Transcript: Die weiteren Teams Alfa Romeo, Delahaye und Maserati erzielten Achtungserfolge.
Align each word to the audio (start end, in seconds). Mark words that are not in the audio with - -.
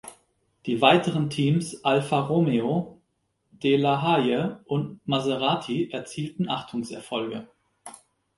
Die 0.65 0.81
weiteren 0.81 1.29
Teams 1.29 1.85
Alfa 1.85 2.21
Romeo, 2.21 2.99
Delahaye 3.51 4.57
und 4.65 4.99
Maserati 5.07 5.91
erzielten 5.91 6.49
Achtungserfolge. 6.49 7.45